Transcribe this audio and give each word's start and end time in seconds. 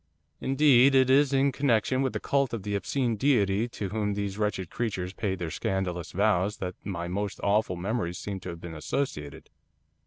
'Indeed 0.39 0.95
it 0.95 1.11
is 1.11 1.31
in 1.31 1.51
connection 1.51 2.01
with 2.01 2.13
the 2.13 2.19
cult 2.19 2.53
of 2.55 2.63
the 2.63 2.73
obscene 2.73 3.17
deity 3.17 3.67
to 3.67 3.89
whom 3.89 4.15
these 4.15 4.35
wretched 4.35 4.71
creatures 4.71 5.13
paid 5.13 5.37
their 5.37 5.51
scandalous 5.51 6.11
vows 6.11 6.57
that 6.57 6.73
my 6.83 7.07
most 7.07 7.39
awful 7.43 7.75
memories 7.75 8.17
seem 8.17 8.39
to 8.39 8.49
have 8.49 8.59
been 8.59 8.73
associated. 8.73 9.51